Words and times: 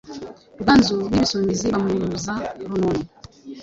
Ruganzu 0.59 0.95
n'ibisumizi 1.11 1.67
bamuza 1.73 2.33
runono, 2.69 3.03